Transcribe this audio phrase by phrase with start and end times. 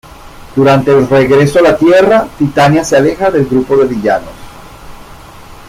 [0.55, 4.33] Durante el regreso a la Tierra, Titania se aleja del grupo de villanos.